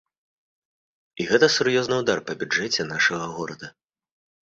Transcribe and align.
І 1.19 1.27
гэта 1.33 1.51
сур'ёзны 1.57 2.01
ўдар 2.01 2.25
па 2.31 2.39
бюджэце 2.43 2.91
нашага 2.97 3.33
горада. 3.39 3.75